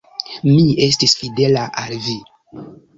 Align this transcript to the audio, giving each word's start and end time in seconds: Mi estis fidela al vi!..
Mi 0.47 0.63
estis 0.87 1.15
fidela 1.21 1.69
al 1.85 1.97
vi!.. 2.11 2.21